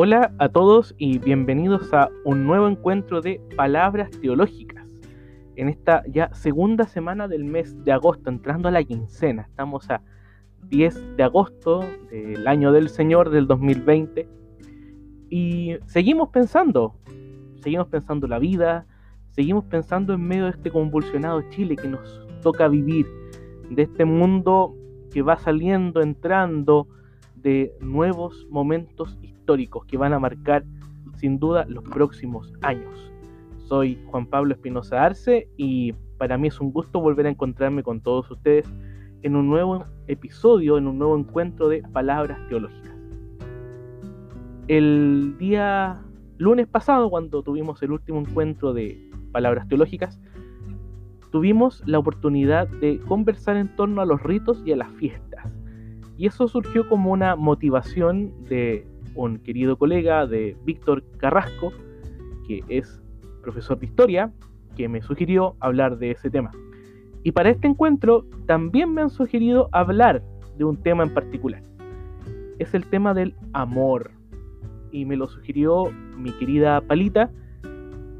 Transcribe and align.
Hola 0.00 0.32
a 0.38 0.48
todos 0.48 0.94
y 0.96 1.18
bienvenidos 1.18 1.92
a 1.92 2.08
un 2.24 2.46
nuevo 2.46 2.68
encuentro 2.68 3.20
de 3.20 3.40
palabras 3.56 4.12
teológicas. 4.12 4.86
En 5.56 5.68
esta 5.68 6.04
ya 6.06 6.32
segunda 6.32 6.86
semana 6.86 7.26
del 7.26 7.42
mes 7.42 7.82
de 7.82 7.90
agosto, 7.90 8.30
entrando 8.30 8.68
a 8.68 8.70
la 8.70 8.84
quincena, 8.84 9.42
estamos 9.42 9.90
a 9.90 10.00
10 10.68 11.16
de 11.16 11.22
agosto 11.24 11.84
del 12.12 12.46
año 12.46 12.70
del 12.70 12.90
Señor 12.90 13.30
del 13.30 13.48
2020 13.48 14.28
y 15.30 15.74
seguimos 15.86 16.28
pensando, 16.28 16.94
seguimos 17.56 17.88
pensando 17.88 18.28
la 18.28 18.38
vida, 18.38 18.86
seguimos 19.30 19.64
pensando 19.64 20.14
en 20.14 20.22
medio 20.22 20.44
de 20.44 20.50
este 20.50 20.70
convulsionado 20.70 21.42
Chile 21.50 21.74
que 21.74 21.88
nos 21.88 22.24
toca 22.40 22.68
vivir, 22.68 23.08
de 23.68 23.82
este 23.82 24.04
mundo 24.04 24.76
que 25.12 25.22
va 25.22 25.36
saliendo, 25.38 26.02
entrando, 26.02 26.86
de 27.42 27.72
nuevos 27.80 28.46
momentos 28.50 29.18
históricos 29.22 29.84
que 29.86 29.96
van 29.96 30.12
a 30.12 30.18
marcar 30.18 30.64
sin 31.16 31.38
duda 31.38 31.64
los 31.68 31.84
próximos 31.84 32.52
años. 32.62 33.12
Soy 33.66 33.98
Juan 34.06 34.26
Pablo 34.26 34.54
Espinosa 34.54 35.04
Arce 35.04 35.48
y 35.56 35.92
para 36.16 36.38
mí 36.38 36.48
es 36.48 36.60
un 36.60 36.72
gusto 36.72 37.00
volver 37.00 37.26
a 37.26 37.30
encontrarme 37.30 37.82
con 37.82 38.00
todos 38.00 38.30
ustedes 38.30 38.72
en 39.22 39.36
un 39.36 39.48
nuevo 39.48 39.84
episodio, 40.06 40.78
en 40.78 40.86
un 40.86 40.98
nuevo 40.98 41.18
encuentro 41.18 41.68
de 41.68 41.82
palabras 41.92 42.38
teológicas. 42.48 42.94
El 44.68 45.36
día 45.38 46.00
lunes 46.38 46.66
pasado, 46.66 47.10
cuando 47.10 47.42
tuvimos 47.42 47.82
el 47.82 47.92
último 47.92 48.20
encuentro 48.20 48.72
de 48.72 49.10
palabras 49.32 49.66
teológicas, 49.68 50.20
tuvimos 51.30 51.82
la 51.86 51.98
oportunidad 51.98 52.68
de 52.68 52.98
conversar 53.00 53.56
en 53.56 53.74
torno 53.76 54.00
a 54.00 54.06
los 54.06 54.22
ritos 54.22 54.62
y 54.64 54.72
a 54.72 54.76
las 54.76 54.90
fiestas. 54.92 55.27
Y 56.18 56.26
eso 56.26 56.48
surgió 56.48 56.88
como 56.88 57.12
una 57.12 57.36
motivación 57.36 58.32
de 58.48 58.84
un 59.14 59.38
querido 59.38 59.78
colega 59.78 60.26
de 60.26 60.56
Víctor 60.64 61.04
Carrasco, 61.16 61.72
que 62.46 62.64
es 62.68 63.00
profesor 63.40 63.78
de 63.78 63.86
historia, 63.86 64.32
que 64.76 64.88
me 64.88 65.00
sugirió 65.00 65.54
hablar 65.60 65.96
de 65.96 66.10
ese 66.10 66.28
tema. 66.28 66.50
Y 67.22 67.30
para 67.30 67.50
este 67.50 67.68
encuentro 67.68 68.24
también 68.46 68.92
me 68.92 69.00
han 69.00 69.10
sugerido 69.10 69.68
hablar 69.70 70.22
de 70.56 70.64
un 70.64 70.76
tema 70.76 71.04
en 71.04 71.14
particular. 71.14 71.62
Es 72.58 72.74
el 72.74 72.84
tema 72.86 73.14
del 73.14 73.36
amor. 73.52 74.10
Y 74.90 75.04
me 75.04 75.16
lo 75.16 75.28
sugirió 75.28 75.84
mi 76.16 76.32
querida 76.32 76.80
Palita, 76.80 77.30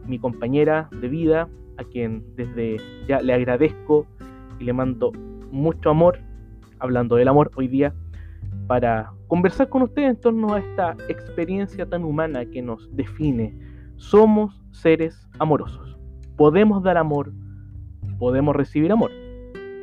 mi 0.06 0.20
compañera 0.20 0.88
de 1.00 1.08
vida, 1.08 1.48
a 1.78 1.84
quien 1.84 2.24
desde 2.36 2.76
ya 3.08 3.20
le 3.20 3.34
agradezco 3.34 4.06
y 4.60 4.64
le 4.64 4.72
mando 4.72 5.10
mucho 5.50 5.90
amor 5.90 6.27
hablando 6.80 7.16
del 7.16 7.28
amor 7.28 7.50
hoy 7.56 7.68
día, 7.68 7.94
para 8.66 9.12
conversar 9.26 9.68
con 9.68 9.82
ustedes 9.82 10.10
en 10.10 10.20
torno 10.20 10.54
a 10.54 10.60
esta 10.60 10.96
experiencia 11.08 11.86
tan 11.86 12.04
humana 12.04 12.44
que 12.46 12.62
nos 12.62 12.94
define. 12.94 13.58
Somos 13.96 14.62
seres 14.70 15.28
amorosos. 15.38 15.98
Podemos 16.36 16.82
dar 16.82 16.96
amor, 16.96 17.32
podemos 18.18 18.54
recibir 18.54 18.92
amor, 18.92 19.10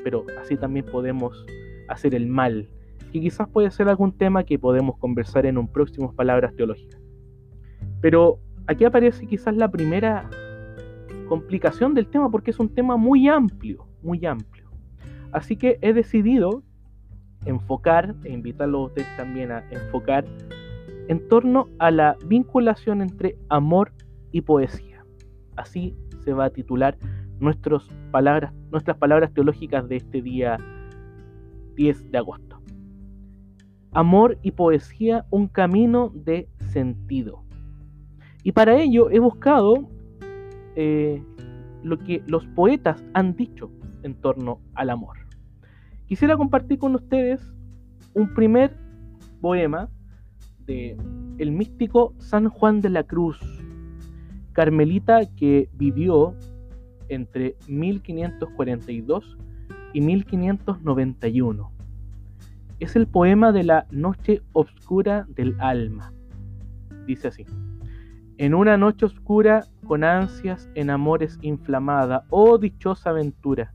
pero 0.03 0.25
así 0.39 0.55
también 0.55 0.85
podemos 0.85 1.45
hacer 1.89 2.15
el 2.15 2.27
mal, 2.27 2.69
que 3.11 3.19
quizás 3.19 3.47
puede 3.49 3.71
ser 3.71 3.89
algún 3.89 4.17
tema 4.17 4.43
que 4.43 4.59
podemos 4.59 4.97
conversar 4.97 5.45
en 5.45 5.57
un 5.57 5.67
próximo 5.67 6.13
Palabras 6.13 6.55
Teológicas. 6.55 7.01
Pero 8.01 8.39
aquí 8.67 8.85
aparece 8.85 9.25
quizás 9.25 9.55
la 9.55 9.69
primera 9.69 10.29
complicación 11.27 11.93
del 11.93 12.07
tema 12.07 12.29
porque 12.29 12.51
es 12.51 12.59
un 12.59 12.69
tema 12.69 12.97
muy 12.97 13.27
amplio, 13.27 13.87
muy 14.03 14.25
amplio. 14.25 14.69
Así 15.31 15.57
que 15.57 15.77
he 15.81 15.91
decidido 15.91 16.63
enfocar, 17.45 18.15
e 18.23 18.31
invitarlo 18.31 18.79
a 18.79 18.85
ustedes 18.85 19.07
también 19.17 19.51
a 19.51 19.63
enfocar, 19.71 20.25
en 21.07 21.27
torno 21.27 21.67
a 21.79 21.91
la 21.91 22.17
vinculación 22.25 23.01
entre 23.01 23.37
amor 23.49 23.91
y 24.31 24.41
poesía. 24.41 25.05
Así 25.55 25.95
se 26.23 26.33
va 26.33 26.45
a 26.45 26.49
titular 26.49 26.97
nuestras 27.39 27.87
palabras, 28.11 28.53
nuestras 28.71 28.97
palabras 28.97 29.33
teológicas 29.33 29.87
de 29.87 29.97
este 29.97 30.21
día 30.21 30.57
10 31.75 32.11
de 32.11 32.17
agosto. 32.17 32.59
Amor 33.91 34.37
y 34.41 34.51
poesía, 34.51 35.25
un 35.29 35.47
camino 35.47 36.11
de 36.13 36.49
sentido. 36.67 37.43
Y 38.43 38.51
para 38.51 38.75
ello 38.75 39.09
he 39.09 39.19
buscado 39.19 39.89
eh, 40.75 41.23
lo 41.83 41.97
que 41.99 42.21
los 42.27 42.45
poetas 42.47 43.03
han 43.13 43.35
dicho 43.35 43.71
en 44.03 44.15
torno 44.15 44.59
al 44.73 44.89
amor. 44.89 45.24
Quisiera 46.07 46.37
compartir 46.37 46.77
con 46.77 46.93
ustedes 46.95 47.41
un 48.13 48.33
primer 48.33 48.77
poema 49.41 49.89
de 50.65 50.97
el 51.37 51.51
místico 51.51 52.13
San 52.19 52.47
Juan 52.49 52.81
de 52.81 52.89
la 52.89 53.03
Cruz, 53.03 53.39
carmelita 54.53 55.21
que 55.35 55.69
vivió 55.73 56.35
entre 57.09 57.55
1542 57.67 59.37
y 59.93 60.01
1591. 60.01 61.71
Es 62.79 62.95
el 62.95 63.07
poema 63.07 63.51
de 63.51 63.63
la 63.63 63.87
noche 63.89 64.41
oscura 64.53 65.25
del 65.29 65.55
alma. 65.59 66.13
Dice 67.07 67.29
así. 67.29 67.45
En 68.37 68.53
una 68.53 68.77
noche 68.77 69.05
oscura, 69.05 69.65
con 69.87 70.03
ansias 70.03 70.69
en 70.75 70.89
amores 70.89 71.39
inflamada, 71.41 72.25
oh 72.29 72.57
dichosa 72.57 73.11
aventura, 73.11 73.74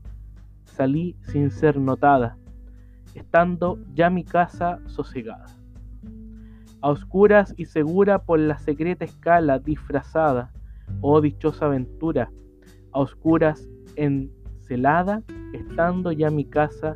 salí 0.81 1.15
sin 1.21 1.51
ser 1.51 1.77
notada, 1.77 2.39
estando 3.13 3.77
ya 3.93 4.09
mi 4.09 4.23
casa 4.23 4.79
sosegada. 4.87 5.45
A 6.81 6.89
oscuras 6.89 7.53
y 7.55 7.65
segura 7.65 8.23
por 8.23 8.39
la 8.39 8.57
secreta 8.57 9.05
escala 9.05 9.59
disfrazada, 9.59 10.51
oh 11.01 11.21
dichosa 11.21 11.67
aventura, 11.67 12.31
a 12.93 12.99
oscuras 12.99 13.69
encelada, 13.95 15.21
estando 15.53 16.11
ya 16.11 16.31
mi 16.31 16.45
casa 16.45 16.95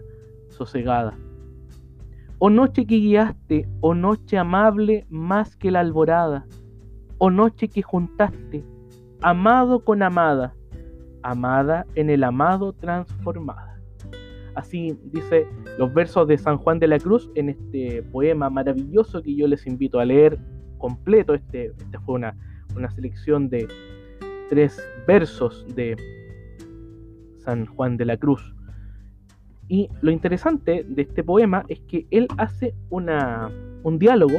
sosegada. 0.50 1.14
Oh 2.40 2.50
noche 2.50 2.88
que 2.88 2.96
guiaste, 2.96 3.70
oh 3.82 3.94
noche 3.94 4.40
amable 4.40 5.06
más 5.12 5.56
que 5.56 5.70
la 5.70 5.82
alborada, 5.82 6.48
oh 7.20 7.30
noche 7.30 7.68
que 7.68 7.84
juntaste, 7.84 8.66
amado 9.22 9.86
con 9.86 10.02
amada, 10.02 10.56
amada 11.22 11.86
en 11.94 12.10
el 12.10 12.24
amado 12.24 12.74
transformada. 12.74 13.75
Así 14.56 14.98
dice 15.12 15.48
los 15.78 15.94
versos 15.94 16.28
de 16.28 16.38
San 16.38 16.58
Juan 16.58 16.80
de 16.80 16.88
la 16.88 16.98
Cruz 16.98 17.30
en 17.36 17.50
este 17.50 18.04
poema 18.04 18.50
maravilloso 18.50 19.22
que 19.22 19.36
yo 19.36 19.48
les 19.48 19.68
invito 19.68 20.00
a 20.00 20.06
leer 20.06 20.40
completo. 20.78 21.34
Este, 21.34 21.68
esta 21.78 22.00
fue 22.02 22.16
una, 22.16 22.36
selección 22.96 23.50
de 23.50 23.68
tres 24.50 24.82
versos 25.08 25.66
de 25.76 25.96
San 27.38 27.66
Juan 27.66 27.98
de 27.98 28.06
la 28.06 28.18
Cruz. 28.18 28.56
Y 29.68 29.90
lo 30.02 30.12
interesante 30.12 30.86
de 30.88 31.02
este 31.02 31.24
poema 31.24 31.66
es 31.68 31.80
que 31.82 32.06
él 32.12 32.28
hace 32.38 32.74
un 32.90 34.00
diálogo 34.00 34.38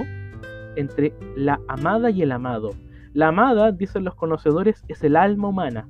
entre 0.76 1.12
la 1.36 1.60
amada 1.68 2.10
y 2.10 2.22
el 2.22 2.32
amado. 2.32 2.70
La 3.12 3.28
amada, 3.28 3.72
dicen 3.72 4.04
los 4.04 4.14
conocedores, 4.14 4.84
es 4.88 5.02
el 5.02 5.16
alma 5.16 5.48
humana. 5.48 5.88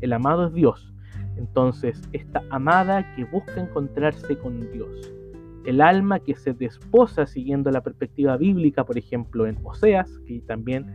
El 0.00 0.12
amado 0.12 0.46
es 0.46 0.54
Dios. 0.54 0.94
Entonces, 1.38 2.02
esta 2.12 2.42
amada 2.50 3.14
que 3.14 3.24
busca 3.24 3.60
encontrarse 3.60 4.36
con 4.36 4.60
Dios, 4.72 5.12
el 5.64 5.80
alma 5.80 6.18
que 6.18 6.34
se 6.34 6.52
desposa 6.52 7.26
siguiendo 7.26 7.70
la 7.70 7.82
perspectiva 7.82 8.36
bíblica, 8.36 8.84
por 8.84 8.98
ejemplo, 8.98 9.46
en 9.46 9.58
Oseas, 9.62 10.18
que 10.26 10.40
también 10.40 10.86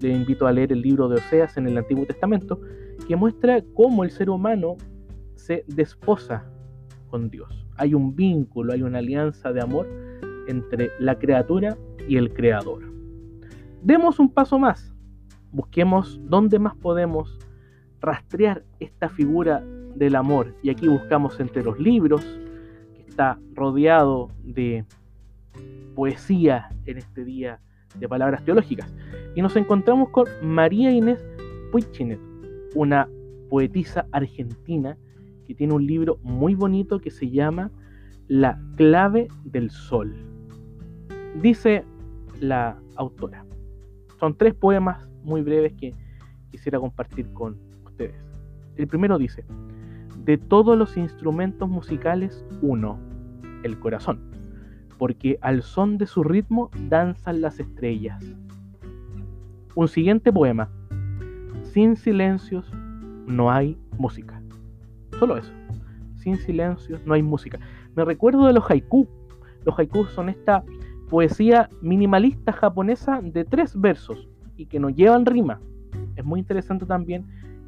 le 0.00 0.12
invito 0.12 0.46
a 0.46 0.52
leer 0.52 0.72
el 0.72 0.80
libro 0.80 1.08
de 1.08 1.16
Oseas 1.16 1.56
en 1.56 1.66
el 1.66 1.76
Antiguo 1.76 2.06
Testamento, 2.06 2.60
que 3.06 3.16
muestra 3.16 3.62
cómo 3.74 4.02
el 4.04 4.10
ser 4.10 4.30
humano 4.30 4.76
se 5.34 5.64
desposa 5.66 6.44
con 7.10 7.28
Dios. 7.28 7.66
Hay 7.76 7.94
un 7.94 8.16
vínculo, 8.16 8.72
hay 8.72 8.82
una 8.82 8.98
alianza 8.98 9.52
de 9.52 9.60
amor 9.60 9.86
entre 10.48 10.90
la 10.98 11.18
criatura 11.18 11.76
y 12.08 12.16
el 12.16 12.32
creador. 12.32 12.82
Demos 13.82 14.18
un 14.18 14.30
paso 14.30 14.58
más, 14.58 14.94
busquemos 15.52 16.18
dónde 16.24 16.58
más 16.58 16.74
podemos 16.76 17.38
rastrear 18.00 18.62
esta 18.80 19.08
figura 19.08 19.62
del 19.94 20.14
amor. 20.16 20.54
Y 20.62 20.70
aquí 20.70 20.88
buscamos 20.88 21.38
entre 21.40 21.62
los 21.62 21.78
libros, 21.78 22.22
que 22.94 23.04
está 23.08 23.38
rodeado 23.54 24.30
de 24.42 24.84
poesía 25.94 26.68
en 26.84 26.98
este 26.98 27.24
día 27.24 27.60
de 27.98 28.08
palabras 28.08 28.44
teológicas. 28.44 28.94
Y 29.34 29.42
nos 29.42 29.56
encontramos 29.56 30.10
con 30.10 30.26
María 30.42 30.90
Inés 30.90 31.24
Puichinet, 31.72 32.20
una 32.74 33.08
poetisa 33.48 34.06
argentina 34.12 34.96
que 35.46 35.54
tiene 35.54 35.74
un 35.74 35.86
libro 35.86 36.18
muy 36.22 36.54
bonito 36.54 37.00
que 37.00 37.10
se 37.10 37.30
llama 37.30 37.70
La 38.28 38.60
clave 38.76 39.28
del 39.44 39.70
sol. 39.70 40.14
Dice 41.40 41.84
la 42.40 42.78
autora. 42.96 43.44
Son 44.18 44.36
tres 44.36 44.54
poemas 44.54 45.08
muy 45.22 45.42
breves 45.42 45.74
que 45.74 45.94
quisiera 46.50 46.78
compartir 46.78 47.32
con 47.32 47.58
el 47.98 48.86
primero 48.88 49.18
dice, 49.18 49.44
de 50.24 50.38
todos 50.38 50.76
los 50.76 50.96
instrumentos 50.96 51.68
musicales, 51.68 52.44
uno, 52.62 52.98
el 53.62 53.78
corazón, 53.78 54.20
porque 54.98 55.38
al 55.40 55.62
son 55.62 55.98
de 55.98 56.06
su 56.06 56.22
ritmo 56.22 56.70
danzan 56.88 57.40
las 57.40 57.60
estrellas. 57.60 58.22
un 59.74 59.88
siguiente 59.88 60.32
poema. 60.32 60.70
Sin 61.62 61.96
silencios 61.96 62.72
no 63.26 63.50
hay 63.50 63.76
música. 63.98 64.40
Solo 65.18 65.36
eso. 65.36 65.52
Sin 66.14 66.36
silencios 66.38 67.04
no 67.06 67.12
hay 67.12 67.22
música. 67.22 67.58
Me 67.94 68.04
recuerdo 68.04 68.46
de 68.46 68.54
los 68.54 68.64
haiku. 68.70 69.06
Los 69.64 69.78
haikus 69.78 70.10
son 70.12 70.30
esta 70.30 70.64
poesía 71.10 71.68
minimalista 71.82 72.52
japonesa 72.52 73.20
de 73.22 73.44
tres 73.44 73.78
versos 73.78 74.28
y 74.56 74.66
que 74.66 74.80
no 74.80 74.88
llevan 74.88 75.26
rima. 75.26 75.60
Es 76.16 76.24
muy 76.24 76.40
interesante 76.40 76.86
también 76.86 77.26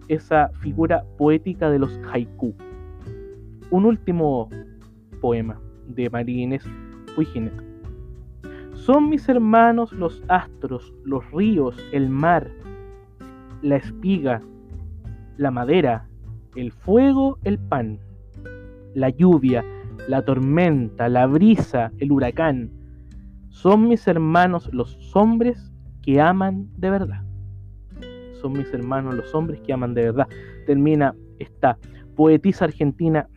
esa 0.08 0.48
figura 0.60 1.04
poética 1.16 1.70
de 1.70 1.78
los 1.78 1.98
haiku. 2.12 2.54
Un 3.70 3.84
último 3.84 4.48
poema 5.20 5.60
de 5.86 6.10
María 6.10 6.42
Inés 6.42 6.64
Son 8.74 9.08
mis 9.08 9.28
hermanos 9.28 9.92
los 9.92 10.22
astros, 10.28 10.94
los 11.04 11.30
ríos, 11.32 11.76
el 11.92 12.08
mar, 12.08 12.50
la 13.62 13.76
espiga, 13.76 14.40
la 15.36 15.50
madera, 15.50 16.08
el 16.54 16.72
fuego, 16.72 17.38
el 17.44 17.58
pan, 17.58 17.98
la 18.94 19.10
lluvia, 19.10 19.64
la 20.08 20.22
tormenta, 20.22 21.08
la 21.08 21.26
brisa, 21.26 21.92
el 21.98 22.12
huracán. 22.12 22.70
Son 23.50 23.88
mis 23.88 24.06
hermanos 24.06 24.72
los 24.72 25.14
hombres 25.14 25.72
que 26.02 26.20
aman 26.20 26.68
de 26.76 26.90
verdad. 26.90 27.27
Son 28.40 28.52
mis 28.52 28.72
hermanos 28.72 29.14
los 29.14 29.34
hombres 29.34 29.60
que 29.60 29.72
aman 29.72 29.94
de 29.94 30.04
verdad. 30.04 30.28
Termina 30.66 31.14
esta 31.38 31.78
poetisa 32.16 32.64
argentina 32.64 33.28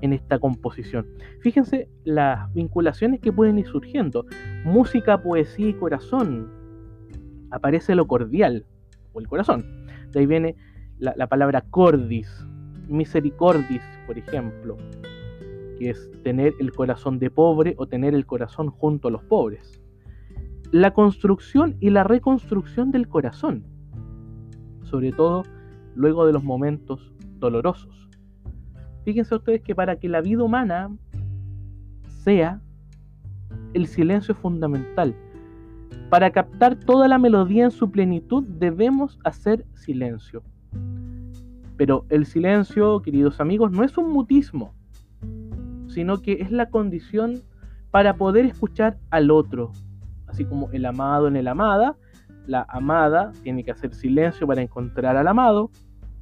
en 0.00 0.12
esta 0.12 0.38
composición. 0.38 1.06
Fíjense 1.40 1.88
las 2.04 2.52
vinculaciones 2.54 3.20
que 3.20 3.32
pueden 3.32 3.58
ir 3.58 3.66
surgiendo. 3.66 4.26
Música, 4.64 5.22
poesía 5.22 5.68
y 5.68 5.74
corazón. 5.74 6.50
Aparece 7.50 7.94
lo 7.94 8.06
cordial, 8.06 8.66
o 9.12 9.20
el 9.20 9.28
corazón. 9.28 9.64
De 10.12 10.20
ahí 10.20 10.26
viene 10.26 10.56
la, 10.98 11.14
la 11.16 11.26
palabra 11.26 11.62
cordis, 11.62 12.28
misericordis, 12.88 13.82
por 14.06 14.18
ejemplo, 14.18 14.76
que 15.78 15.90
es 15.90 16.10
tener 16.22 16.54
el 16.60 16.72
corazón 16.72 17.18
de 17.18 17.30
pobre 17.30 17.74
o 17.78 17.86
tener 17.86 18.14
el 18.14 18.26
corazón 18.26 18.68
junto 18.70 19.08
a 19.08 19.10
los 19.10 19.22
pobres. 19.24 19.80
La 20.70 20.92
construcción 20.92 21.76
y 21.80 21.90
la 21.90 22.04
reconstrucción 22.04 22.90
del 22.90 23.08
corazón, 23.08 23.64
sobre 24.88 25.12
todo 25.12 25.44
luego 25.94 26.26
de 26.26 26.32
los 26.32 26.42
momentos 26.42 27.12
dolorosos. 27.38 28.08
Fíjense 29.04 29.34
ustedes 29.34 29.62
que 29.62 29.74
para 29.74 29.96
que 29.96 30.08
la 30.08 30.20
vida 30.20 30.42
humana 30.42 30.90
sea, 32.06 32.60
el 33.74 33.86
silencio 33.86 34.32
es 34.32 34.38
fundamental. 34.38 35.14
Para 36.10 36.30
captar 36.30 36.76
toda 36.76 37.08
la 37.08 37.18
melodía 37.18 37.64
en 37.64 37.70
su 37.70 37.90
plenitud 37.90 38.44
debemos 38.44 39.18
hacer 39.24 39.64
silencio. 39.74 40.42
Pero 41.76 42.04
el 42.08 42.26
silencio, 42.26 43.02
queridos 43.02 43.40
amigos, 43.40 43.70
no 43.72 43.84
es 43.84 43.96
un 43.98 44.10
mutismo, 44.10 44.74
sino 45.88 46.20
que 46.20 46.32
es 46.40 46.50
la 46.50 46.70
condición 46.70 47.42
para 47.90 48.16
poder 48.16 48.46
escuchar 48.46 48.98
al 49.10 49.30
otro. 49.30 49.72
Así 50.26 50.44
como 50.44 50.70
el 50.72 50.84
amado 50.84 51.28
en 51.28 51.36
el 51.36 51.48
amada, 51.48 51.96
la 52.48 52.64
amada 52.70 53.32
tiene 53.42 53.62
que 53.62 53.70
hacer 53.70 53.94
silencio 53.94 54.46
para 54.46 54.62
encontrar 54.62 55.16
al 55.18 55.28
amado 55.28 55.70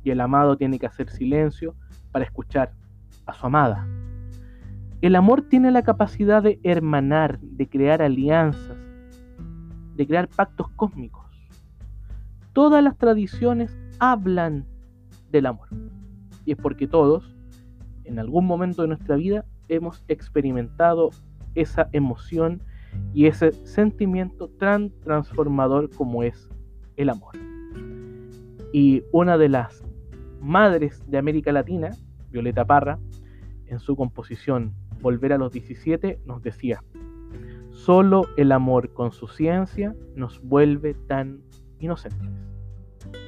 y 0.02 0.11
el 0.11 0.20
amado 0.20 0.56
tiene 0.56 0.78
que 0.78 0.87
hacer 0.87 1.08
silencio 1.08 1.76
para 2.11 2.25
escuchar 2.25 2.73
a 3.26 3.32
su 3.32 3.46
amada. 3.46 3.87
El 5.02 5.14
amor 5.14 5.43
tiene 5.43 5.70
la 5.70 5.82
capacidad 5.82 6.43
de 6.43 6.58
hermanar, 6.64 7.38
de 7.38 7.69
crear 7.69 8.02
alianzas, 8.02 8.76
de 9.94 10.06
crear 10.06 10.26
pactos 10.26 10.69
cósmicos. 10.70 11.25
Todas 12.52 12.82
las 12.82 12.99
tradiciones 12.99 13.78
hablan 14.00 14.67
del 15.31 15.46
amor. 15.46 15.69
Y 16.44 16.52
es 16.52 16.58
porque 16.58 16.88
todos, 16.88 17.37
en 18.02 18.19
algún 18.19 18.46
momento 18.46 18.82
de 18.82 18.88
nuestra 18.88 19.14
vida, 19.14 19.44
hemos 19.69 20.05
experimentado 20.08 21.11
esa 21.55 21.88
emoción 21.93 22.62
y 23.12 23.26
ese 23.26 23.52
sentimiento 23.66 24.48
tan 24.48 24.90
transformador 25.00 25.90
como 25.90 26.22
es 26.22 26.48
el 26.96 27.08
amor. 27.08 27.34
Y 28.72 29.02
una 29.12 29.38
de 29.38 29.48
las 29.48 29.84
madres 30.40 31.02
de 31.10 31.19
América 31.19 31.52
Latina, 31.52 31.90
Violeta 32.31 32.64
Parra, 32.64 32.98
en 33.66 33.78
su 33.78 33.96
composición 33.96 34.75
Volver 35.00 35.32
a 35.32 35.38
los 35.38 35.52
17, 35.52 36.20
nos 36.25 36.43
decía, 36.43 36.82
solo 37.70 38.26
el 38.37 38.52
amor 38.52 38.93
con 38.93 39.12
su 39.12 39.28
ciencia 39.28 39.94
nos 40.14 40.42
vuelve 40.42 40.94
tan 40.94 41.40
inocentes. 41.78 42.28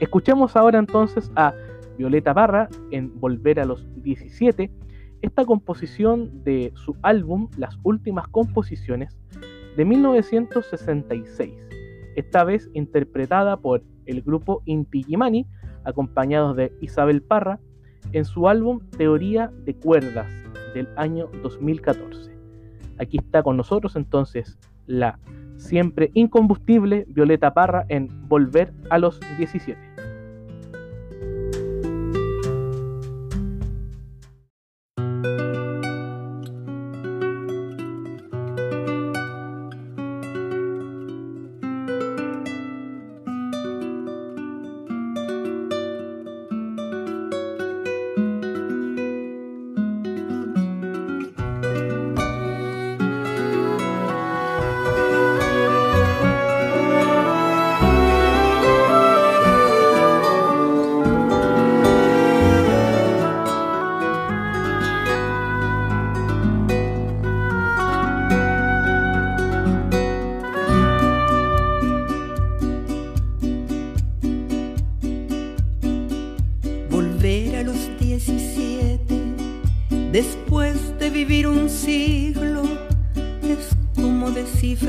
Escuchemos 0.01 0.57
ahora 0.57 0.79
entonces 0.79 1.31
a 1.37 1.55
Violeta 1.97 2.33
Parra 2.33 2.69
en 2.91 3.19
Volver 3.21 3.61
a 3.61 3.65
los 3.65 3.87
17, 4.03 4.71
esta 5.21 5.45
composición 5.45 6.45
de 6.45 6.73
su 6.75 6.97
álbum 7.03 7.49
Las 7.57 7.79
Últimas 7.83 8.29
Composiciones 8.29 9.17
de 9.79 9.85
1966, 9.85 11.55
esta 12.17 12.43
vez 12.43 12.69
interpretada 12.75 13.59
por 13.59 13.85
el 14.07 14.23
grupo 14.23 14.61
Inti 14.65 15.05
Gimani, 15.05 15.47
acompañados 15.85 16.57
de 16.57 16.73
Isabel 16.81 17.23
Parra, 17.23 17.61
en 18.11 18.25
su 18.25 18.49
álbum 18.49 18.81
Teoría 18.97 19.53
de 19.65 19.77
Cuerdas 19.77 20.27
del 20.75 20.89
año 20.97 21.31
2014. 21.45 22.37
Aquí 22.99 23.19
está 23.19 23.45
con 23.45 23.57
nosotros 23.57 23.95
entonces 23.95 24.59
la 24.87 25.21
siempre 25.59 26.11
incombustible 26.13 27.05
Violeta 27.07 27.55
Parra 27.55 27.87
en 27.89 28.09
Volver 28.27 28.75
a 28.91 28.99
los 28.99 29.21
17. 29.37 29.79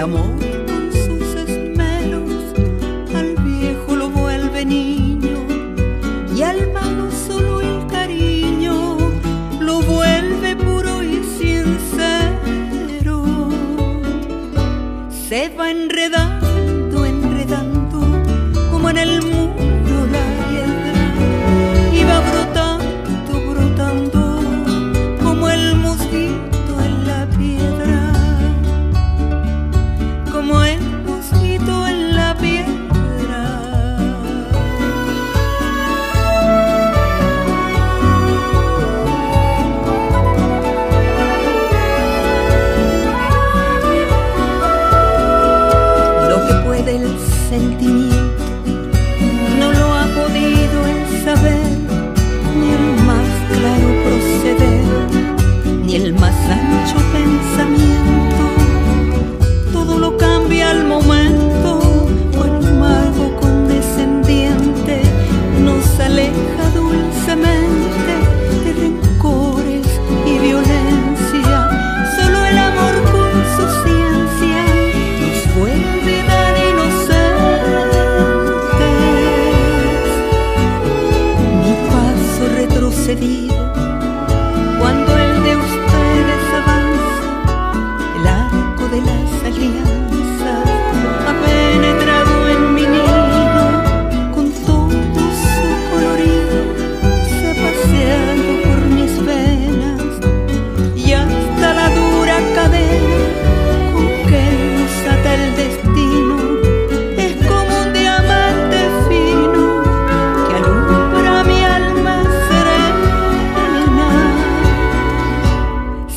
amor. 0.00 0.49
Sentimiento 47.60 48.00
no 48.00 48.09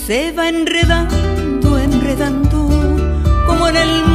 Se 0.05 0.33
va 0.33 0.49
enredando, 0.49 1.79
enredando, 1.79 2.67
como 3.47 3.69
en 3.69 3.77
el 3.77 4.12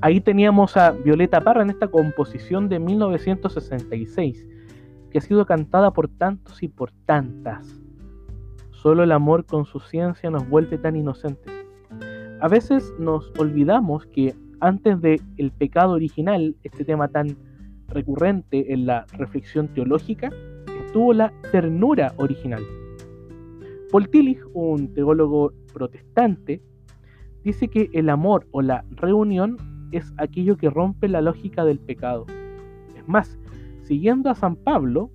Ahí 0.00 0.20
teníamos 0.20 0.76
a 0.76 0.92
Violeta 0.92 1.40
Parra 1.40 1.62
en 1.62 1.70
esta 1.70 1.88
composición 1.88 2.68
de 2.68 2.78
1966, 2.78 4.46
que 5.10 5.18
ha 5.18 5.20
sido 5.20 5.44
cantada 5.44 5.90
por 5.92 6.06
tantos 6.06 6.62
y 6.62 6.68
por 6.68 6.92
tantas. 7.04 7.82
Solo 8.70 9.02
el 9.02 9.10
amor 9.10 9.44
con 9.44 9.64
su 9.64 9.80
ciencia 9.80 10.30
nos 10.30 10.48
vuelve 10.48 10.78
tan 10.78 10.94
inocentes. 10.94 11.52
A 12.40 12.46
veces 12.46 12.94
nos 13.00 13.32
olvidamos 13.40 14.06
que 14.06 14.36
antes 14.60 15.00
del 15.00 15.20
el 15.36 15.50
pecado 15.50 15.94
original, 15.94 16.54
este 16.62 16.84
tema 16.84 17.08
tan 17.08 17.36
recurrente 17.88 18.72
en 18.72 18.86
la 18.86 19.04
reflexión 19.14 19.66
teológica, 19.66 20.30
estuvo 20.86 21.12
la 21.12 21.32
ternura 21.50 22.14
original. 22.18 22.62
Paul 23.90 24.08
Tillich, 24.10 24.44
un 24.54 24.94
teólogo 24.94 25.52
protestante, 25.72 26.62
dice 27.42 27.66
que 27.66 27.90
el 27.94 28.10
amor 28.10 28.46
o 28.52 28.62
la 28.62 28.84
reunión 28.90 29.56
es 29.92 30.12
aquello 30.16 30.56
que 30.56 30.70
rompe 30.70 31.08
la 31.08 31.20
lógica 31.20 31.64
del 31.64 31.78
pecado. 31.78 32.26
Es 32.96 33.06
más, 33.08 33.38
siguiendo 33.82 34.30
a 34.30 34.34
San 34.34 34.56
Pablo, 34.56 35.10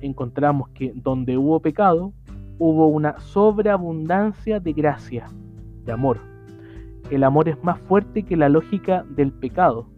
encontramos 0.00 0.68
que 0.70 0.92
donde 0.94 1.38
hubo 1.38 1.60
pecado, 1.60 2.12
hubo 2.58 2.88
una 2.88 3.18
sobreabundancia 3.18 4.60
de 4.60 4.72
gracia, 4.72 5.26
de 5.84 5.92
amor. 5.92 6.18
El 7.10 7.22
amor 7.22 7.48
es 7.48 7.62
más 7.62 7.78
fuerte 7.80 8.24
que 8.24 8.36
la 8.36 8.48
lógica 8.48 9.04
del 9.08 9.32
pecado, 9.32 9.88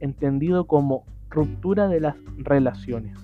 entendido 0.00 0.66
como 0.66 1.04
ruptura 1.28 1.88
de 1.88 2.00
las 2.00 2.16
relaciones. 2.38 3.18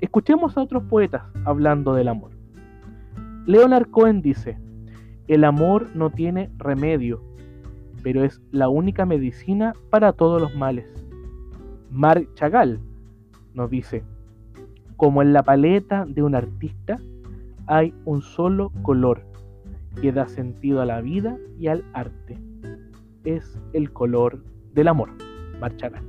Escuchemos 0.00 0.56
a 0.56 0.62
otros 0.62 0.82
poetas 0.84 1.22
hablando 1.44 1.94
del 1.94 2.08
amor. 2.08 2.32
Leonard 3.46 3.90
Cohen 3.90 4.22
dice, 4.22 4.58
el 5.28 5.44
amor 5.44 5.90
no 5.94 6.10
tiene 6.10 6.50
remedio, 6.58 7.22
pero 8.04 8.22
es 8.22 8.40
la 8.52 8.68
única 8.68 9.06
medicina 9.06 9.72
para 9.90 10.12
todos 10.12 10.40
los 10.40 10.54
males. 10.54 10.86
Marc 11.90 12.32
Chagall 12.34 12.78
nos 13.54 13.70
dice, 13.70 14.04
como 14.98 15.22
en 15.22 15.32
la 15.32 15.42
paleta 15.42 16.04
de 16.06 16.22
un 16.22 16.34
artista 16.34 17.00
hay 17.66 17.94
un 18.04 18.20
solo 18.20 18.70
color 18.82 19.24
que 20.02 20.12
da 20.12 20.28
sentido 20.28 20.82
a 20.82 20.86
la 20.86 21.00
vida 21.00 21.38
y 21.58 21.68
al 21.68 21.82
arte. 21.94 22.38
Es 23.24 23.58
el 23.72 23.90
color 23.90 24.44
del 24.74 24.88
amor. 24.88 25.08
Marc 25.58 25.76
Chagall. 25.78 26.04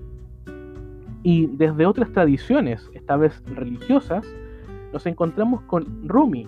Y 1.24 1.48
desde 1.48 1.86
otras 1.86 2.12
tradiciones, 2.12 2.90
esta 2.94 3.16
vez 3.16 3.42
religiosas, 3.46 4.28
nos 4.92 5.06
encontramos 5.06 5.62
con 5.62 6.08
Rumi. 6.10 6.46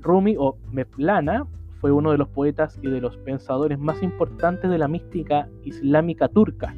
Rumi 0.00 0.36
o 0.38 0.56
Mevlana 0.70 1.46
fue 1.82 1.90
uno 1.90 2.12
de 2.12 2.18
los 2.18 2.28
poetas 2.28 2.78
y 2.80 2.86
de 2.86 3.00
los 3.00 3.16
pensadores 3.18 3.76
más 3.76 4.04
importantes 4.04 4.70
de 4.70 4.78
la 4.78 4.86
mística 4.86 5.48
islámica 5.64 6.28
turca. 6.28 6.76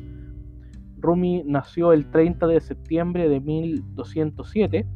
Rumi 0.97 1.43
nació 1.45 1.93
el 1.93 2.11
30 2.11 2.47
de 2.47 2.59
septiembre 2.59 3.29
de 3.29 3.39
1207 3.39 4.87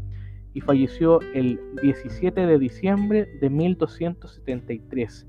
y 0.54 0.60
falleció 0.62 1.20
el 1.34 1.60
17 1.82 2.46
de 2.46 2.58
diciembre 2.58 3.28
de 3.38 3.50
1273, 3.50 5.28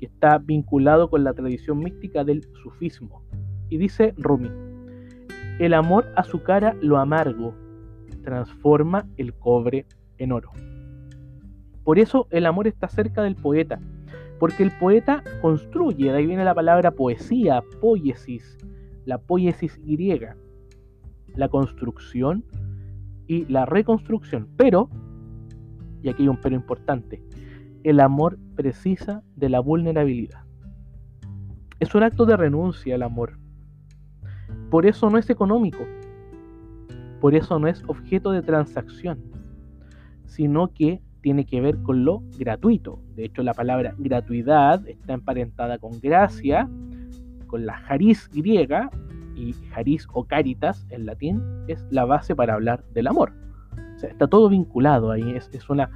y 0.00 0.06
está 0.06 0.38
vinculado 0.38 1.08
con 1.08 1.22
la 1.22 1.32
tradición 1.32 1.78
mística 1.78 2.24
del 2.24 2.42
sufismo. 2.64 3.22
Y 3.68 3.78
dice 3.78 4.12
Rumi, 4.16 4.50
el 5.60 5.72
amor 5.72 6.06
azucara 6.16 6.74
lo 6.80 6.98
amargo, 6.98 7.54
transforma 8.24 9.06
el 9.18 9.34
cobre 9.34 9.86
en 10.18 10.32
oro. 10.32 10.50
Por 11.84 12.00
eso 12.00 12.26
el 12.30 12.46
amor 12.46 12.66
está 12.66 12.88
cerca 12.88 13.22
del 13.22 13.36
poeta, 13.36 13.80
porque 14.40 14.62
el 14.62 14.70
poeta 14.72 15.22
construye, 15.42 16.10
de 16.10 16.16
ahí 16.16 16.26
viene 16.26 16.44
la 16.44 16.54
palabra 16.54 16.92
poesía, 16.92 17.62
poiesis, 17.78 18.56
la 19.04 19.18
poiesis 19.18 19.78
griega, 19.84 20.34
la 21.36 21.50
construcción 21.50 22.46
y 23.26 23.44
la 23.44 23.66
reconstrucción. 23.66 24.48
Pero, 24.56 24.88
y 26.02 26.08
aquí 26.08 26.22
hay 26.22 26.28
un 26.28 26.40
pero 26.40 26.56
importante, 26.56 27.22
el 27.84 28.00
amor 28.00 28.38
precisa 28.56 29.22
de 29.36 29.50
la 29.50 29.60
vulnerabilidad. 29.60 30.42
Es 31.78 31.94
un 31.94 32.02
acto 32.02 32.24
de 32.24 32.38
renuncia 32.38 32.94
al 32.94 33.02
amor. 33.02 33.38
Por 34.70 34.86
eso 34.86 35.10
no 35.10 35.18
es 35.18 35.28
económico. 35.28 35.84
Por 37.20 37.34
eso 37.34 37.58
no 37.58 37.68
es 37.68 37.84
objeto 37.86 38.30
de 38.30 38.40
transacción, 38.40 39.22
sino 40.24 40.72
que 40.72 41.02
tiene 41.20 41.44
que 41.44 41.60
ver 41.60 41.82
con 41.82 42.04
lo 42.04 42.22
gratuito. 42.38 43.00
De 43.14 43.24
hecho, 43.24 43.42
la 43.42 43.54
palabra 43.54 43.94
gratuidad 43.98 44.86
está 44.88 45.14
emparentada 45.14 45.78
con 45.78 46.00
gracia, 46.00 46.68
con 47.46 47.66
la 47.66 47.74
jariz 47.74 48.28
griega, 48.32 48.90
y 49.40 49.54
jariz 49.70 50.06
o 50.12 50.24
caritas 50.24 50.86
en 50.90 51.06
latín 51.06 51.42
es 51.68 51.86
la 51.90 52.04
base 52.04 52.36
para 52.36 52.54
hablar 52.54 52.84
del 52.92 53.06
amor. 53.06 53.32
O 53.96 53.98
sea, 53.98 54.10
está 54.10 54.26
todo 54.26 54.48
vinculado 54.48 55.10
ahí, 55.10 55.36
es, 55.36 55.70
una... 55.70 55.90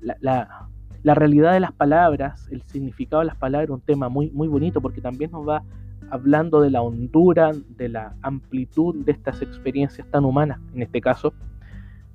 La, 0.00 1.14
realidad 1.14 1.54
de 1.54 1.60
las 1.60 1.72
palabras, 1.72 2.48
el 2.50 2.62
significado 2.62 3.20
de 3.20 3.26
las 3.26 3.36
palabras, 3.36 3.70
un 3.70 3.80
tema 3.80 4.08
muy, 4.08 4.30
muy 4.30 4.48
bonito 4.48 4.80
porque 4.80 5.00
también 5.00 5.30
nos 5.30 5.48
va 5.48 5.62
hablando 6.10 6.60
de 6.60 6.70
la 6.70 6.82
hondura, 6.82 7.52
de 7.76 7.88
la 7.88 8.14
amplitud 8.22 9.04
de 9.04 9.12
estas 9.12 9.40
experiencias 9.40 10.06
tan 10.10 10.24
humanas, 10.24 10.60
en 10.74 10.82
este 10.82 11.00
caso, 11.00 11.32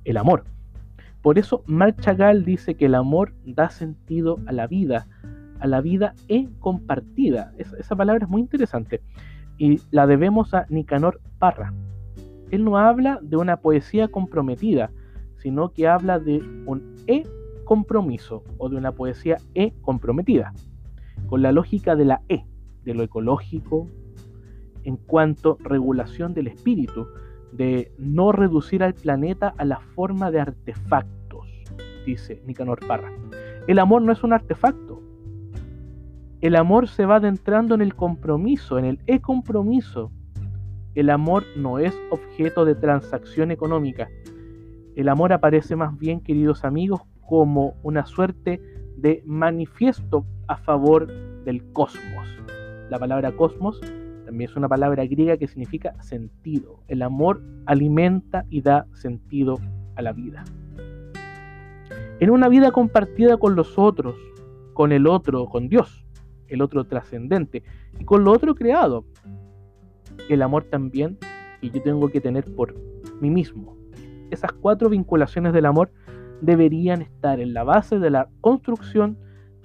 el 0.03 0.17
amor. 0.17 0.43
Por 1.25 1.39
eso 1.39 1.63
Marc 1.65 2.01
Chagall 2.01 2.45
dice 2.45 2.75
que 2.75 2.85
el 2.85 2.93
amor 2.93 3.33
da 3.47 3.71
sentido 3.71 4.37
a 4.45 4.51
la 4.51 4.67
vida, 4.67 5.07
a 5.59 5.65
la 5.65 5.81
vida 5.81 6.13
e 6.27 6.49
compartida. 6.59 7.51
esa 7.57 7.95
palabra 7.95 8.25
es 8.25 8.29
muy 8.29 8.41
interesante 8.41 9.01
y 9.57 9.81
la 9.89 10.05
debemos 10.05 10.53
a 10.53 10.67
Nicanor 10.69 11.19
Parra. 11.39 11.73
Él 12.51 12.63
no 12.63 12.77
habla 12.77 13.17
de 13.23 13.37
una 13.37 13.57
poesía 13.57 14.07
comprometida, 14.07 14.91
sino 15.37 15.73
que 15.73 15.87
habla 15.87 16.19
de 16.19 16.43
un 16.67 16.93
e-compromiso 17.07 18.43
o 18.59 18.69
de 18.69 18.75
una 18.75 18.91
poesía 18.91 19.37
e-comprometida, 19.55 20.53
con 21.25 21.41
la 21.41 21.51
lógica 21.51 21.95
de 21.95 22.05
la 22.05 22.21
e, 22.29 22.45
de 22.83 22.93
lo 22.93 23.01
ecológico, 23.01 23.87
en 24.83 24.95
cuanto 24.95 25.57
regulación 25.59 26.35
del 26.35 26.45
espíritu, 26.45 27.07
de 27.55 27.91
no 27.97 28.31
reducir 28.31 28.83
al 28.83 28.93
planeta 28.93 29.53
a 29.57 29.65
la 29.65 29.79
forma 29.79 30.31
de 30.31 30.41
artefactos, 30.41 31.47
dice 32.05 32.41
Nicanor 32.45 32.85
Parra. 32.85 33.11
El 33.67 33.79
amor 33.79 34.01
no 34.01 34.11
es 34.11 34.23
un 34.23 34.33
artefacto. 34.33 35.01
El 36.41 36.55
amor 36.55 36.87
se 36.87 37.05
va 37.05 37.15
adentrando 37.15 37.73
en 37.75 37.81
el 37.81 37.95
compromiso, 37.95 38.77
en 38.77 38.85
el 38.85 38.99
e-compromiso. 39.07 40.11
El 40.93 41.09
amor 41.09 41.43
no 41.57 41.79
es 41.79 41.97
objeto 42.11 42.65
de 42.65 42.75
transacción 42.75 43.51
económica. 43.51 44.09
El 44.95 45.09
amor 45.09 45.33
aparece 45.33 45.75
más 45.75 45.97
bien, 45.97 46.21
queridos 46.21 46.63
amigos, 46.63 47.01
como 47.27 47.75
una 47.83 48.05
suerte 48.05 48.61
de 48.97 49.23
manifiesto 49.25 50.25
a 50.47 50.57
favor 50.57 51.07
del 51.43 51.71
cosmos. 51.73 52.27
La 52.89 52.99
palabra 52.99 53.31
cosmos 53.31 53.81
también 54.25 54.49
es 54.49 54.55
una 54.55 54.67
palabra 54.67 55.05
griega 55.05 55.37
que 55.37 55.47
significa 55.47 56.01
sentido. 56.01 56.81
El 56.87 57.01
amor 57.01 57.41
alimenta 57.65 58.45
y 58.49 58.61
da 58.61 58.87
sentido 58.93 59.59
a 59.95 60.01
la 60.01 60.13
vida. 60.13 60.43
En 62.19 62.29
una 62.29 62.49
vida 62.49 62.71
compartida 62.71 63.37
con 63.37 63.55
los 63.55 63.77
otros, 63.77 64.15
con 64.73 64.91
el 64.91 65.07
otro, 65.07 65.45
con 65.45 65.69
Dios, 65.69 66.05
el 66.47 66.61
otro 66.61 66.85
trascendente, 66.85 67.63
y 67.99 68.05
con 68.05 68.23
lo 68.23 68.31
otro 68.31 68.55
creado, 68.55 69.05
el 70.29 70.41
amor 70.41 70.63
también 70.63 71.17
que 71.61 71.69
yo 71.69 71.81
tengo 71.81 72.09
que 72.09 72.21
tener 72.21 72.45
por 72.55 72.75
mí 73.21 73.29
mismo. 73.29 73.77
Esas 74.31 74.51
cuatro 74.53 74.89
vinculaciones 74.89 75.53
del 75.53 75.65
amor 75.65 75.91
deberían 76.41 77.01
estar 77.01 77.39
en 77.39 77.53
la 77.53 77.63
base 77.63 77.99
de 77.99 78.09
la 78.09 78.29
construcción 78.41 79.17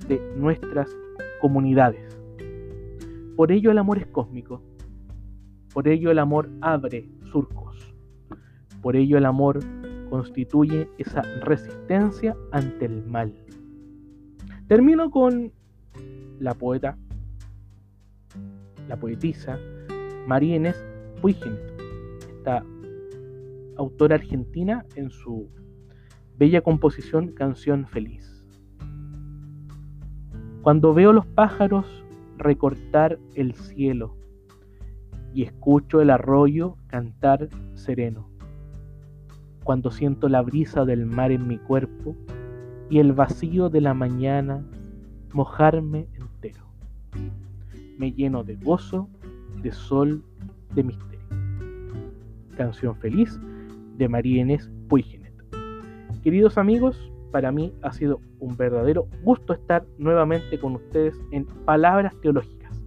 de 0.06 0.20
nuestras 0.36 0.88
comunidades. 1.40 2.09
Por 3.40 3.52
ello 3.52 3.70
el 3.70 3.78
amor 3.78 3.96
es 3.96 4.06
cósmico. 4.08 4.62
Por 5.72 5.88
ello 5.88 6.10
el 6.10 6.18
amor 6.18 6.50
abre 6.60 7.08
surcos. 7.32 7.94
Por 8.82 8.96
ello 8.96 9.16
el 9.16 9.24
amor 9.24 9.60
constituye 10.10 10.90
esa 10.98 11.22
resistencia 11.40 12.36
ante 12.52 12.84
el 12.84 13.02
mal. 13.06 13.32
Termino 14.68 15.10
con 15.10 15.52
la 16.38 16.52
poeta, 16.52 16.98
la 18.86 18.98
poetisa 18.98 19.58
María 20.26 20.56
Inés 20.56 20.84
esta 22.28 22.62
autora 23.78 24.16
argentina 24.16 24.84
en 24.96 25.08
su 25.08 25.48
bella 26.36 26.60
composición 26.60 27.28
Canción 27.28 27.86
Feliz. 27.86 28.44
Cuando 30.60 30.92
veo 30.92 31.14
los 31.14 31.24
pájaros 31.24 32.04
recortar 32.40 33.18
el 33.34 33.54
cielo 33.54 34.16
y 35.32 35.44
escucho 35.44 36.00
el 36.00 36.10
arroyo 36.10 36.76
cantar 36.88 37.48
sereno. 37.74 38.28
Cuando 39.62 39.90
siento 39.90 40.28
la 40.28 40.42
brisa 40.42 40.84
del 40.84 41.06
mar 41.06 41.30
en 41.30 41.46
mi 41.46 41.58
cuerpo 41.58 42.16
y 42.88 42.98
el 42.98 43.12
vacío 43.12 43.68
de 43.68 43.80
la 43.80 43.94
mañana 43.94 44.64
mojarme 45.32 46.08
entero. 46.14 46.64
Me 47.98 48.12
lleno 48.12 48.42
de 48.42 48.56
gozo, 48.56 49.08
de 49.62 49.70
sol, 49.70 50.24
de 50.74 50.82
misterio. 50.82 51.20
Canción 52.56 52.96
feliz 52.96 53.38
de 53.96 54.08
María 54.08 54.40
Inés. 54.40 54.70
Queridos 56.22 56.58
amigos, 56.58 57.10
para 57.30 57.52
mí 57.52 57.72
ha 57.82 57.92
sido 57.92 58.20
un 58.38 58.56
verdadero 58.56 59.06
gusto 59.22 59.52
estar 59.52 59.84
nuevamente 59.98 60.58
con 60.58 60.74
ustedes 60.76 61.14
en 61.32 61.46
Palabras 61.64 62.14
Teológicas, 62.20 62.82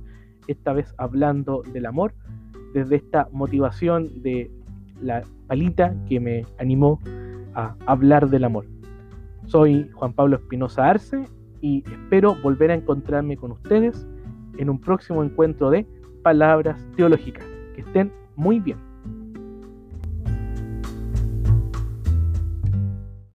esta 0.47 0.73
vez 0.73 0.93
hablando 0.97 1.63
del 1.73 1.86
amor, 1.86 2.13
desde 2.73 2.97
esta 2.97 3.27
motivación 3.32 4.21
de 4.21 4.51
la 5.01 5.23
palita 5.47 5.95
que 6.08 6.19
me 6.19 6.45
animó 6.58 6.99
a 7.56 7.75
hablar 7.86 8.29
del 8.29 8.43
amor. 8.43 8.65
Soy 9.45 9.89
Juan 9.93 10.13
Pablo 10.13 10.38
Espinosa 10.38 10.89
Arce 10.89 11.25
y 11.62 11.84
espero 11.91 12.36
volver 12.41 12.71
a 12.71 12.75
encontrarme 12.75 13.38
con 13.38 13.51
ustedes 13.51 14.08
en 14.58 14.69
un 14.69 14.79
próximo 14.79 15.23
encuentro 15.23 15.69
de 15.69 15.86
Palabras 16.23 16.79
Teológicas. 16.95 17.45
Que 17.75 17.82
estén 17.82 18.12
muy 18.36 18.60
bien. 18.60 18.92